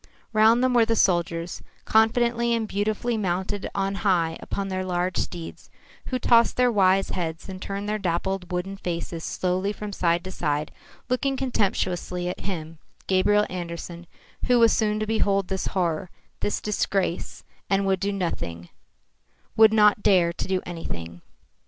[0.33, 5.69] Round them were the soldiers, confidently and beautifully mounted on high upon their large steeds,
[6.07, 10.31] who tossed their wise heads and turned their dappled wooden faces slowly from side to
[10.31, 10.71] side,
[11.07, 14.07] looking contemptuously at him, Gabriel Andersen,
[14.47, 16.09] who was soon to behold this horror,
[16.39, 18.69] this disgrace, and would do nothing,
[19.55, 21.21] would not dare to do anything.